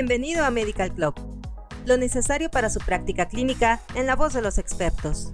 Bienvenido 0.00 0.44
a 0.44 0.52
Medical 0.52 0.92
Club, 0.92 1.12
lo 1.84 1.96
necesario 1.96 2.52
para 2.52 2.70
su 2.70 2.78
práctica 2.78 3.26
clínica 3.26 3.80
en 3.96 4.06
la 4.06 4.14
voz 4.14 4.32
de 4.32 4.40
los 4.40 4.56
expertos. 4.56 5.32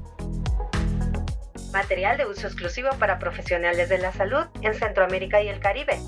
Material 1.71 2.17
de 2.17 2.25
uso 2.25 2.47
exclusivo 2.47 2.89
para 2.99 3.19
profesionales 3.19 3.91
de 3.91 3.99
la 3.99 4.11
salud 4.11 4.47
en 4.63 4.73
Centroamérica 4.73 5.43
y 5.43 5.49
el 5.49 5.61
Caribe. 5.61 5.99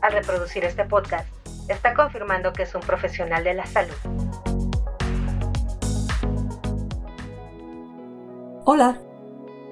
Al 0.00 0.14
reproducir 0.14 0.64
este 0.64 0.86
podcast, 0.86 1.28
está 1.68 1.92
confirmando 1.92 2.54
que 2.54 2.62
es 2.62 2.74
un 2.74 2.80
profesional 2.80 3.44
de 3.44 3.52
la 3.52 3.66
salud. 3.66 3.92
Hola, 8.64 8.98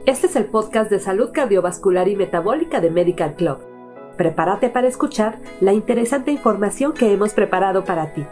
este 0.04 0.26
es 0.26 0.36
el 0.36 0.44
podcast 0.44 0.90
de 0.90 1.00
salud 1.00 1.30
cardiovascular 1.32 2.08
y 2.08 2.16
metabólica 2.16 2.82
de 2.82 2.90
Medical 2.90 3.36
Club. 3.36 3.67
Prepárate 4.18 4.68
para 4.68 4.88
escuchar 4.88 5.38
la 5.60 5.72
interesante 5.72 6.32
información 6.32 6.92
que 6.92 7.12
hemos 7.12 7.34
preparado 7.34 7.84
para 7.84 8.12
ti. 8.12 8.26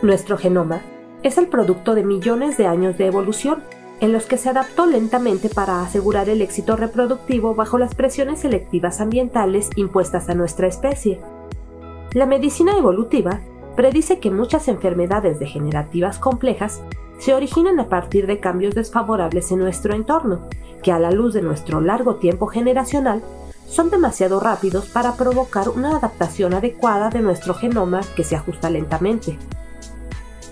Nuestro 0.00 0.38
genoma 0.38 0.80
es 1.22 1.36
el 1.36 1.48
producto 1.48 1.94
de 1.94 2.02
millones 2.02 2.56
de 2.56 2.66
años 2.66 2.96
de 2.96 3.06
evolución 3.06 3.62
en 4.00 4.12
los 4.12 4.24
que 4.24 4.38
se 4.38 4.48
adaptó 4.48 4.86
lentamente 4.86 5.50
para 5.50 5.82
asegurar 5.82 6.30
el 6.30 6.40
éxito 6.40 6.76
reproductivo 6.76 7.54
bajo 7.54 7.76
las 7.76 7.94
presiones 7.94 8.40
selectivas 8.40 9.02
ambientales 9.02 9.68
impuestas 9.76 10.30
a 10.30 10.34
nuestra 10.34 10.66
especie. 10.66 11.20
La 12.12 12.24
medicina 12.24 12.76
evolutiva 12.76 13.40
predice 13.76 14.18
que 14.18 14.30
muchas 14.30 14.68
enfermedades 14.68 15.38
degenerativas 15.38 16.18
complejas 16.18 16.80
se 17.18 17.34
originan 17.34 17.78
a 17.80 17.88
partir 17.90 18.26
de 18.26 18.40
cambios 18.40 18.74
desfavorables 18.74 19.52
en 19.52 19.58
nuestro 19.58 19.94
entorno, 19.94 20.48
que 20.82 20.90
a 20.90 20.98
la 20.98 21.10
luz 21.10 21.34
de 21.34 21.42
nuestro 21.42 21.82
largo 21.82 22.16
tiempo 22.16 22.46
generacional 22.46 23.22
son 23.68 23.90
demasiado 23.90 24.40
rápidos 24.40 24.86
para 24.86 25.14
provocar 25.16 25.68
una 25.68 25.96
adaptación 25.96 26.54
adecuada 26.54 27.10
de 27.10 27.20
nuestro 27.20 27.54
genoma 27.54 28.02
que 28.16 28.24
se 28.24 28.36
ajusta 28.36 28.70
lentamente. 28.70 29.38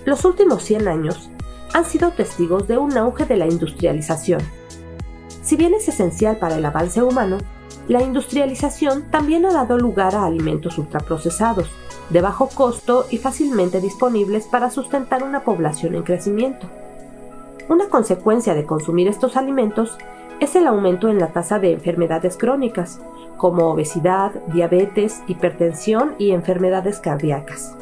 Los 0.05 0.25
últimos 0.25 0.63
100 0.65 0.89
años 0.89 1.31
han 1.73 1.85
sido 1.85 2.11
testigos 2.13 2.67
de 2.69 2.79
un 2.79 2.97
auge 2.99 3.25
de 3.25 3.37
la 3.37 3.47
industrialización. 3.47 4.41
Si 5.43 5.57
bien 5.57 5.75
es 5.75 5.89
esencial 5.89 6.37
para 6.37 6.57
el 6.57 6.65
avance 6.65 7.03
humano, 7.03 7.39
la 7.89 8.03
industrialización 8.03 9.11
también 9.11 9.45
ha 9.45 9.53
dado 9.53 9.77
lugar 9.77 10.15
a 10.15 10.25
alimentos 10.25 10.79
ultraprocesados, 10.79 11.69
de 12.11 12.21
bajo 12.21 12.49
costo 12.49 13.07
y 13.11 13.19
fácilmente 13.19 13.81
disponibles 13.81 14.47
para 14.47 14.71
sustentar 14.71 15.23
una 15.23 15.45
población 15.45 15.95
en 15.95 16.03
crecimiento. 16.03 16.69
Una 17.69 17.89
consecuencia 17.89 18.55
de 18.55 18.67
consumir 18.67 19.09
estos 19.09 19.37
alimentos 19.37 19.97
es 20.43 20.57
el 20.57 20.67
aumento 20.67 21.09
en 21.09 21.21
la 21.21 21.29
tasa 21.29 21.61
de 21.61 21.71
enfermedades 21.71 22.37
crónicas, 22.37 23.01
como 23.37 23.69
obesidad, 23.69 24.33
diabetes, 24.49 25.23
hipertensión 25.29 26.17
y 26.19 26.33
enfermedades 26.33 26.99
cardíacas. 26.99 27.77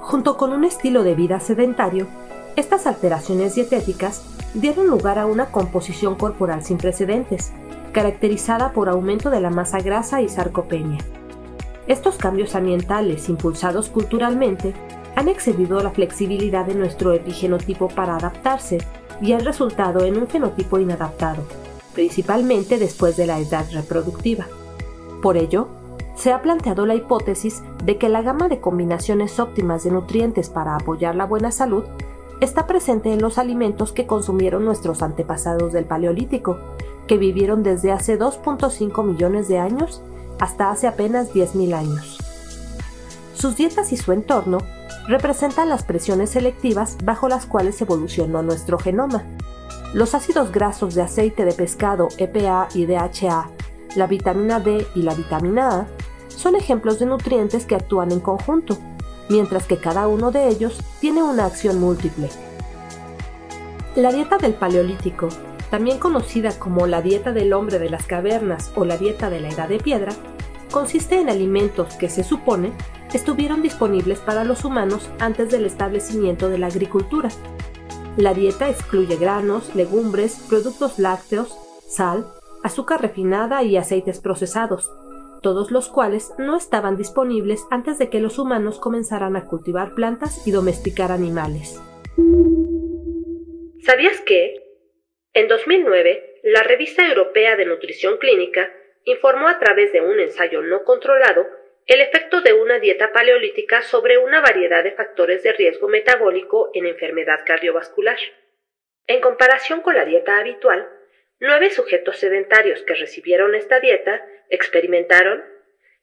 Junto 0.00 0.36
con 0.36 0.52
un 0.52 0.64
estilo 0.64 1.04
de 1.04 1.14
vida 1.14 1.38
sedentario, 1.38 2.08
estas 2.56 2.88
alteraciones 2.88 3.54
dietéticas 3.54 4.24
dieron 4.54 4.88
lugar 4.88 5.20
a 5.20 5.26
una 5.26 5.52
composición 5.52 6.16
corporal 6.16 6.64
sin 6.64 6.78
precedentes, 6.78 7.52
caracterizada 7.92 8.72
por 8.72 8.88
aumento 8.88 9.30
de 9.30 9.40
la 9.40 9.50
masa 9.50 9.78
grasa 9.78 10.20
y 10.20 10.28
sarcopenia. 10.28 10.98
Estos 11.86 12.16
cambios 12.16 12.56
ambientales 12.56 13.28
impulsados 13.28 13.88
culturalmente 13.88 14.74
han 15.14 15.28
excedido 15.28 15.80
la 15.80 15.90
flexibilidad 15.90 16.66
de 16.66 16.74
nuestro 16.74 17.12
epigenotipo 17.12 17.86
para 17.86 18.16
adaptarse 18.16 18.78
y 19.20 19.32
han 19.32 19.44
resultado 19.44 20.04
en 20.04 20.16
un 20.18 20.26
fenotipo 20.26 20.78
inadaptado, 20.78 21.42
principalmente 21.94 22.78
después 22.78 23.16
de 23.16 23.26
la 23.26 23.38
edad 23.38 23.66
reproductiva. 23.72 24.46
Por 25.22 25.36
ello, 25.36 25.68
se 26.16 26.32
ha 26.32 26.42
planteado 26.42 26.86
la 26.86 26.94
hipótesis 26.94 27.62
de 27.84 27.98
que 27.98 28.08
la 28.08 28.22
gama 28.22 28.48
de 28.48 28.60
combinaciones 28.60 29.40
óptimas 29.40 29.84
de 29.84 29.90
nutrientes 29.90 30.50
para 30.50 30.76
apoyar 30.76 31.14
la 31.14 31.26
buena 31.26 31.50
salud 31.50 31.84
está 32.40 32.66
presente 32.66 33.12
en 33.12 33.22
los 33.22 33.38
alimentos 33.38 33.92
que 33.92 34.06
consumieron 34.06 34.64
nuestros 34.64 35.02
antepasados 35.02 35.72
del 35.72 35.84
Paleolítico, 35.84 36.58
que 37.06 37.16
vivieron 37.16 37.62
desde 37.62 37.92
hace 37.92 38.18
2.5 38.18 39.04
millones 39.04 39.48
de 39.48 39.58
años 39.58 40.02
hasta 40.38 40.70
hace 40.70 40.86
apenas 40.86 41.32
10.000 41.32 41.74
años. 41.74 42.18
Sus 43.34 43.56
dietas 43.56 43.92
y 43.92 43.96
su 43.96 44.12
entorno 44.12 44.58
representan 45.08 45.68
las 45.68 45.82
presiones 45.82 46.30
selectivas 46.30 46.96
bajo 47.04 47.28
las 47.28 47.46
cuales 47.46 47.80
evolucionó 47.80 48.42
nuestro 48.42 48.78
genoma. 48.78 49.24
Los 49.94 50.14
ácidos 50.14 50.52
grasos 50.52 50.94
de 50.94 51.02
aceite 51.02 51.44
de 51.44 51.52
pescado 51.52 52.08
EPA 52.18 52.68
y 52.74 52.86
DHA, 52.86 53.50
la 53.96 54.06
vitamina 54.06 54.58
D 54.58 54.86
y 54.94 55.02
la 55.02 55.14
vitamina 55.14 55.80
A 55.80 55.86
son 56.28 56.56
ejemplos 56.56 56.98
de 56.98 57.06
nutrientes 57.06 57.66
que 57.66 57.74
actúan 57.74 58.10
en 58.10 58.20
conjunto, 58.20 58.78
mientras 59.28 59.66
que 59.66 59.76
cada 59.76 60.08
uno 60.08 60.30
de 60.30 60.48
ellos 60.48 60.80
tiene 61.00 61.22
una 61.22 61.44
acción 61.46 61.78
múltiple. 61.78 62.30
La 63.94 64.10
dieta 64.10 64.38
del 64.38 64.54
Paleolítico, 64.54 65.28
también 65.70 65.98
conocida 65.98 66.52
como 66.58 66.86
la 66.86 67.02
dieta 67.02 67.32
del 67.32 67.52
hombre 67.52 67.78
de 67.78 67.90
las 67.90 68.06
cavernas 68.06 68.72
o 68.74 68.84
la 68.84 68.96
dieta 68.96 69.28
de 69.28 69.40
la 69.40 69.50
edad 69.50 69.68
de 69.68 69.78
piedra, 69.78 70.12
consiste 70.72 71.20
en 71.20 71.28
alimentos 71.28 71.94
que 71.94 72.08
se 72.08 72.24
supone 72.24 72.72
estuvieron 73.14 73.62
disponibles 73.62 74.18
para 74.18 74.42
los 74.42 74.64
humanos 74.64 75.08
antes 75.20 75.50
del 75.50 75.66
establecimiento 75.66 76.48
de 76.48 76.58
la 76.58 76.66
agricultura. 76.66 77.28
La 78.16 78.34
dieta 78.34 78.68
excluye 78.68 79.16
granos, 79.16 79.74
legumbres, 79.76 80.44
productos 80.48 80.98
lácteos, 80.98 81.56
sal, 81.86 82.26
azúcar 82.64 83.00
refinada 83.00 83.62
y 83.62 83.76
aceites 83.76 84.20
procesados, 84.20 84.90
todos 85.42 85.70
los 85.70 85.88
cuales 85.88 86.32
no 86.38 86.56
estaban 86.56 86.96
disponibles 86.96 87.64
antes 87.70 87.98
de 87.98 88.08
que 88.08 88.20
los 88.20 88.38
humanos 88.38 88.78
comenzaran 88.78 89.36
a 89.36 89.44
cultivar 89.44 89.94
plantas 89.94 90.46
y 90.46 90.50
domesticar 90.50 91.12
animales. 91.12 91.80
¿Sabías 93.84 94.20
que? 94.22 94.54
En 95.34 95.48
2009, 95.48 96.40
la 96.44 96.62
Revista 96.62 97.06
Europea 97.06 97.56
de 97.56 97.66
Nutrición 97.66 98.18
Clínica 98.18 98.68
informó 99.04 99.48
a 99.48 99.58
través 99.58 99.92
de 99.92 100.00
un 100.00 100.20
ensayo 100.20 100.62
no 100.62 100.84
controlado 100.84 101.46
el 101.86 102.00
efecto 102.00 102.40
de 102.40 102.52
una 102.52 102.78
dieta 102.78 103.12
paleolítica 103.12 103.82
sobre 103.82 104.18
una 104.18 104.40
variedad 104.40 104.84
de 104.84 104.92
factores 104.92 105.42
de 105.42 105.52
riesgo 105.52 105.88
metabólico 105.88 106.70
en 106.74 106.86
enfermedad 106.86 107.40
cardiovascular. 107.44 108.18
En 109.08 109.20
comparación 109.20 109.80
con 109.80 109.96
la 109.96 110.04
dieta 110.04 110.38
habitual, 110.38 110.88
nueve 111.40 111.70
sujetos 111.70 112.18
sedentarios 112.18 112.82
que 112.82 112.94
recibieron 112.94 113.54
esta 113.54 113.80
dieta 113.80 114.24
experimentaron 114.48 115.42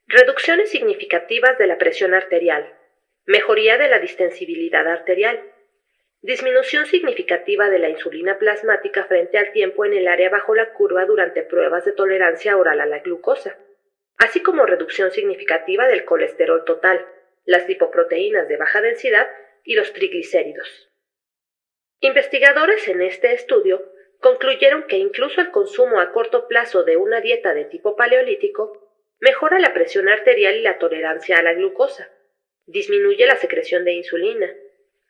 reducciones 0.08 0.70
significativas 0.70 1.58
de 1.58 1.68
la 1.68 1.78
presión 1.78 2.14
arterial, 2.14 2.74
mejoría 3.26 3.78
de 3.78 3.88
la 3.88 4.00
distensibilidad 4.00 4.88
arterial, 4.88 5.42
disminución 6.22 6.86
significativa 6.86 7.70
de 7.70 7.80
la 7.80 7.90
insulina 7.90 8.38
plasmática 8.38 9.06
frente 9.06 9.38
al 9.38 9.52
tiempo 9.52 9.86
en 9.86 9.94
el 9.94 10.08
área 10.08 10.30
bajo 10.30 10.54
la 10.54 10.74
curva 10.74 11.06
durante 11.06 11.44
pruebas 11.44 11.86
de 11.86 11.94
tolerancia 11.94 12.58
oral 12.58 12.82
a 12.82 12.86
la 12.86 13.00
glucosa, 13.00 13.58
así 14.18 14.42
como 14.42 14.66
reducción 14.66 15.12
significativa 15.12 15.88
del 15.88 16.06
colesterol 16.06 16.66
total, 16.66 17.06
las 17.46 17.68
lipoproteínas 17.68 18.48
de 18.48 18.58
baja 18.58 18.82
densidad 18.82 19.30
y 19.64 19.76
los 19.76 19.94
triglicéridos. 19.94 20.90
Investigadores 22.02 22.88
en 22.88 23.02
este 23.02 23.34
estudio 23.34 23.92
concluyeron 24.20 24.84
que 24.88 24.98
incluso 24.98 25.42
el 25.42 25.52
consumo 25.52 26.00
a 26.00 26.12
corto 26.12 26.48
plazo 26.48 26.84
de 26.84 26.98
una 26.98 27.22
dieta 27.22 27.54
de 27.54 27.66
tipo 27.66 27.96
paleolítico 27.96 28.90
mejora 29.20 29.60
la 29.60 29.74
presión 29.74 30.10
arterial 30.10 30.56
y 30.56 30.62
la 30.62 30.78
tolerancia 30.78 31.38
a 31.38 31.44
la 31.44 31.54
glucosa, 31.54 32.10
disminuye 32.66 33.26
la 33.26 33.36
secreción 33.36 33.84
de 33.84 33.94
insulina, 33.94 34.54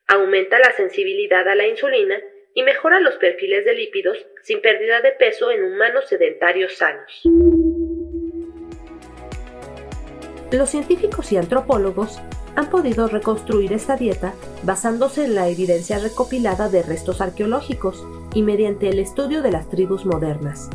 aumenta 0.09 0.57
la 0.57 0.71
sensibilidad 0.75 1.47
a 1.47 1.55
la 1.55 1.67
insulina 1.67 2.15
y 2.55 2.63
mejora 2.63 2.99
los 2.99 3.13
perfiles 3.15 3.63
de 3.63 3.75
lípidos 3.75 4.17
sin 4.41 4.59
pérdida 4.59 5.01
de 5.01 5.11
peso 5.11 5.51
en 5.51 5.63
humanos 5.63 6.05
sedentarios 6.09 6.73
sanos. 6.73 7.21
Los 10.51 10.71
científicos 10.71 11.31
y 11.31 11.37
antropólogos 11.37 12.19
han 12.55 12.71
podido 12.71 13.07
reconstruir 13.07 13.71
esta 13.71 13.95
dieta 13.95 14.33
basándose 14.63 15.25
en 15.25 15.35
la 15.35 15.47
evidencia 15.47 15.99
recopilada 15.99 16.69
de 16.69 16.81
restos 16.81 17.21
arqueológicos 17.21 18.03
y 18.33 18.41
mediante 18.41 18.89
el 18.89 18.97
estudio 18.97 19.43
de 19.43 19.51
las 19.51 19.69
tribus 19.69 20.05
modernas. 20.05 20.71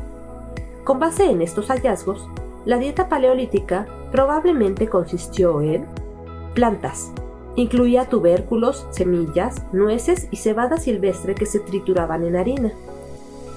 Con 0.84 1.00
base 1.00 1.24
en 1.24 1.42
estos 1.42 1.70
hallazgos, 1.70 2.24
la 2.66 2.78
dieta 2.78 3.08
paleolítica 3.08 3.88
probablemente 4.12 4.88
consistió 4.88 5.60
en 5.60 5.86
plantas. 6.54 7.12
Incluía 7.56 8.08
tubérculos, 8.08 8.86
semillas, 8.90 9.62
nueces 9.72 10.26
y 10.30 10.36
cebada 10.36 10.78
silvestre 10.78 11.34
que 11.34 11.46
se 11.46 11.60
trituraban 11.60 12.24
en 12.24 12.36
harina. 12.36 12.72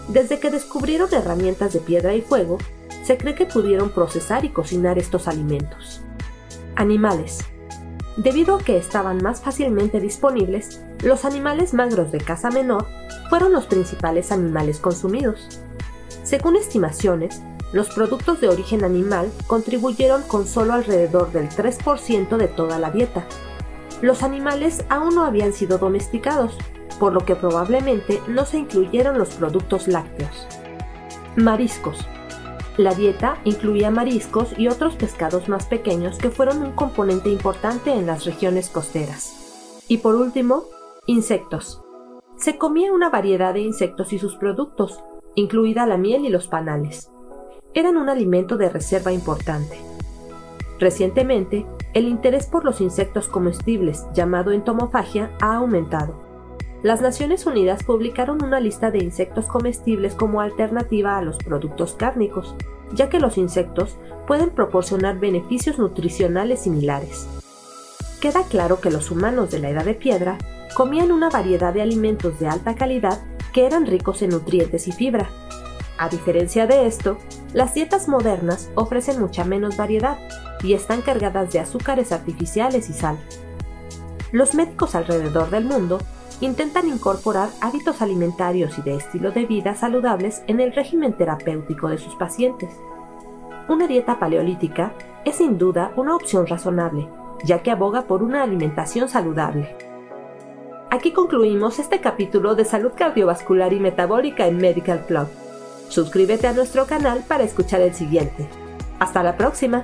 Desde 0.07 0.39
que 0.39 0.51
descubrieron 0.51 1.13
herramientas 1.13 1.73
de 1.73 1.79
piedra 1.79 2.13
y 2.13 2.21
fuego, 2.21 2.59
se 3.03 3.17
cree 3.17 3.35
que 3.35 3.45
pudieron 3.45 3.89
procesar 3.89 4.45
y 4.45 4.49
cocinar 4.49 4.99
estos 4.99 5.27
alimentos. 5.27 6.01
Animales. 6.75 7.39
Debido 8.17 8.55
a 8.55 8.59
que 8.59 8.77
estaban 8.77 9.21
más 9.23 9.41
fácilmente 9.41 9.99
disponibles, 9.99 10.81
los 11.03 11.25
animales 11.25 11.73
magros 11.73 12.11
de 12.11 12.19
caza 12.19 12.49
menor 12.49 12.85
fueron 13.29 13.51
los 13.51 13.65
principales 13.65 14.31
animales 14.31 14.79
consumidos. 14.79 15.61
Según 16.23 16.55
estimaciones, 16.55 17.41
los 17.73 17.89
productos 17.89 18.41
de 18.41 18.49
origen 18.49 18.83
animal 18.83 19.31
contribuyeron 19.47 20.23
con 20.23 20.47
solo 20.47 20.73
alrededor 20.73 21.31
del 21.31 21.49
3% 21.49 22.37
de 22.37 22.47
toda 22.47 22.79
la 22.79 22.91
dieta. 22.91 23.25
Los 24.01 24.21
animales 24.23 24.85
aún 24.89 25.15
no 25.15 25.23
habían 25.23 25.53
sido 25.53 25.77
domesticados, 25.77 26.57
por 26.99 27.13
lo 27.13 27.25
que 27.25 27.35
probablemente 27.35 28.21
no 28.27 28.45
se 28.45 28.57
incluyeron 28.57 29.17
los 29.17 29.29
productos 29.29 29.87
lácteos. 29.87 30.47
Mariscos. 31.35 32.07
La 32.77 32.93
dieta 32.93 33.39
incluía 33.43 33.89
mariscos 33.89 34.49
y 34.57 34.67
otros 34.67 34.95
pescados 34.95 35.49
más 35.49 35.65
pequeños 35.65 36.19
que 36.19 36.29
fueron 36.29 36.61
un 36.61 36.73
componente 36.73 37.29
importante 37.29 37.91
en 37.91 38.05
las 38.05 38.25
regiones 38.25 38.69
costeras. 38.69 39.83
Y 39.87 39.97
por 39.97 40.15
último, 40.15 40.65
insectos. 41.07 41.81
Se 42.37 42.59
comía 42.59 42.91
una 42.91 43.09
variedad 43.09 43.55
de 43.55 43.61
insectos 43.61 44.13
y 44.13 44.19
sus 44.19 44.35
productos, 44.35 44.99
incluida 45.33 45.87
la 45.87 45.97
miel 45.97 46.25
y 46.25 46.29
los 46.29 46.47
panales. 46.47 47.09
Eran 47.73 47.97
un 47.97 48.09
alimento 48.09 48.57
de 48.57 48.69
reserva 48.69 49.11
importante. 49.11 49.79
Recientemente, 50.79 51.65
el 51.93 52.07
interés 52.07 52.45
por 52.45 52.63
los 52.63 52.81
insectos 52.81 53.27
comestibles, 53.27 54.05
llamado 54.13 54.51
entomofagia, 54.51 55.31
ha 55.41 55.55
aumentado. 55.55 56.27
Las 56.83 57.01
Naciones 57.01 57.47
Unidas 57.47 57.83
publicaron 57.83 58.43
una 58.43 58.59
lista 58.59 58.91
de 58.91 58.99
insectos 58.99 59.45
comestibles 59.45 60.13
como 60.13 60.41
alternativa 60.41 61.17
a 61.17 61.23
los 61.23 61.37
productos 61.37 61.93
cárnicos, 61.93 62.55
ya 62.93 63.09
que 63.09 63.19
los 63.19 63.37
insectos 63.37 63.97
pueden 64.27 64.51
proporcionar 64.51 65.19
beneficios 65.19 65.79
nutricionales 65.79 66.61
similares. 66.61 67.27
Queda 68.21 68.43
claro 68.43 68.79
que 68.79 68.91
los 68.91 69.09
humanos 69.09 69.49
de 69.49 69.59
la 69.59 69.69
Edad 69.69 69.85
de 69.85 69.95
Piedra 69.95 70.37
comían 70.75 71.11
una 71.11 71.29
variedad 71.29 71.73
de 71.73 71.81
alimentos 71.81 72.39
de 72.39 72.47
alta 72.47 72.75
calidad 72.75 73.19
que 73.53 73.65
eran 73.65 73.87
ricos 73.87 74.21
en 74.21 74.29
nutrientes 74.29 74.87
y 74.87 74.91
fibra. 74.91 75.29
A 75.97 76.09
diferencia 76.09 76.67
de 76.67 76.85
esto, 76.85 77.17
las 77.53 77.73
dietas 77.73 78.07
modernas 78.07 78.69
ofrecen 78.75 79.19
mucha 79.19 79.43
menos 79.43 79.77
variedad 79.77 80.19
y 80.63 80.73
están 80.73 81.01
cargadas 81.01 81.51
de 81.51 81.59
azúcares 81.59 82.11
artificiales 82.11 82.89
y 82.89 82.93
sal. 82.93 83.17
Los 84.31 84.53
médicos 84.55 84.95
alrededor 84.95 85.49
del 85.49 85.65
mundo 85.65 85.99
intentan 86.41 86.87
incorporar 86.87 87.49
hábitos 87.61 88.01
alimentarios 88.01 88.77
y 88.77 88.81
de 88.81 88.95
estilo 88.95 89.31
de 89.31 89.45
vida 89.45 89.75
saludables 89.75 90.43
en 90.47 90.59
el 90.59 90.73
régimen 90.73 91.13
terapéutico 91.13 91.89
de 91.89 91.97
sus 91.97 92.15
pacientes. 92.15 92.69
Una 93.67 93.87
dieta 93.87 94.19
paleolítica 94.19 94.93
es 95.25 95.37
sin 95.37 95.57
duda 95.57 95.91
una 95.95 96.15
opción 96.15 96.47
razonable, 96.47 97.09
ya 97.43 97.63
que 97.63 97.71
aboga 97.71 98.03
por 98.03 98.23
una 98.23 98.43
alimentación 98.43 99.09
saludable. 99.09 99.75
Aquí 100.89 101.11
concluimos 101.11 101.79
este 101.79 101.99
capítulo 101.99 102.55
de 102.55 102.63
salud 102.63 102.91
cardiovascular 102.95 103.73
y 103.73 103.79
metabólica 103.79 104.47
en 104.47 104.57
Medical 104.57 105.05
Club. 105.05 105.27
Suscríbete 105.89 106.47
a 106.47 106.53
nuestro 106.53 106.85
canal 106.85 107.23
para 107.27 107.43
escuchar 107.43 107.81
el 107.81 107.93
siguiente. 107.93 108.47
Hasta 108.99 109.21
la 109.21 109.35
próxima. 109.35 109.83